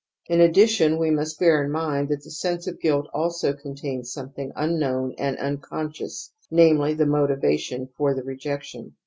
[0.31, 4.51] )In addition we must bear in mind that the sense of guilt also contains something
[4.57, 8.95] imknown and imconscious, namely the motiva tion for the rejection.